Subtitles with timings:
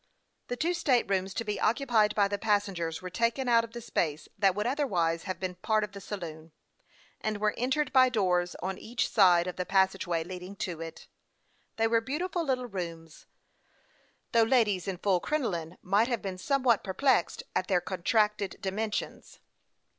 [0.47, 3.73] The two state rooms to be occupied by the passen gers were taken out of
[3.73, 6.53] the space that would other Avise have been part of the saloon,
[7.23, 11.05] and were entered by doors on each side of a passage way leading to it.
[11.77, 13.27] They were beautiful little rooms,
[14.31, 19.39] though ladies in full crinoline might have been somewhat perplexed at their contracted dimensions.